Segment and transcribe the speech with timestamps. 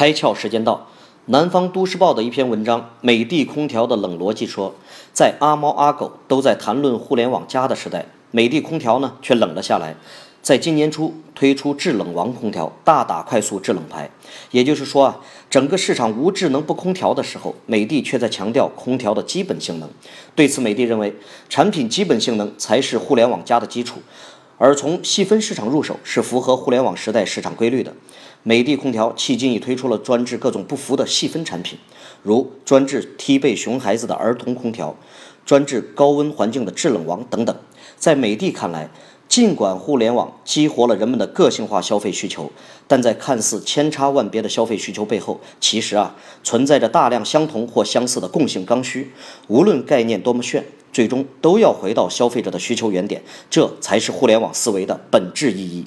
[0.00, 0.86] 开窍时间到，
[1.26, 4.74] 南方都市报的一篇文章《美的空调的冷逻辑》说，
[5.12, 9.94] 在阿猫阿狗都在谈论互联网加的时代，美的空调呢却冷了下来。
[10.40, 14.10] 在今年初推出制冷王空调，大打快速制冷牌。
[14.52, 19.90] 也就是说啊，整个市场无智能不空调的时候，美的却在强调空调的基本性能。
[20.34, 21.14] 对此，美的认为，
[21.50, 24.00] 产品基本性能才是互联网加的基础。
[24.62, 27.94] 而从细分市场入手是符合互联网时代市场规律的。
[28.42, 31.78] 美的空调迄今已推出了专治各种不服的细分产品，
[32.22, 34.94] 如专治踢被熊孩子的儿童空调，
[35.46, 37.56] 专治高温环境的制冷王等等。
[37.96, 38.90] 在美的看来，
[39.26, 42.52] 尽管互联网激活了人们的个性化消费需求，
[42.86, 49.10] 但在看似千差万别的消费需求背后，其实啊存在着大量相同或相似的共性刚需。
[49.48, 50.66] 无论概念多么炫。
[50.92, 55.86] 最终都要回到消费者的需求原点，这才是互联网思维的本质意义。